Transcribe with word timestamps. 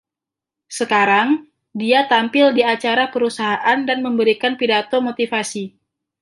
Sekarang, 0.77 1.27
dia 1.81 1.99
tampil 2.11 2.47
di 2.57 2.63
acara 2.73 3.05
perusahaan 3.13 3.79
dan 3.87 3.97
memberikan 4.05 4.53
pidato 4.59 4.95
motivasi. 5.07 5.63